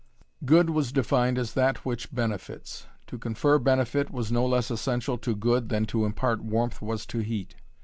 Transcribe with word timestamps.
Good 0.45 0.71
was 0.71 0.91
defined 0.91 1.37
as 1.37 1.53
that 1.53 1.85
which 1.85 2.11
benefits. 2.11 2.87
To 3.05 3.19
confer 3.19 3.59
benefit 3.59 4.09
was 4.09 4.31
no 4.31 4.47
less 4.47 4.71
essential 4.71 5.19
to 5.19 5.35
good 5.35 5.69
than 5.69 5.85
to 5.93 6.05
impart 6.05 6.43
warmth 6.43 6.81
was 6.81 7.05
to 7.05 7.19
heat. 7.19 7.53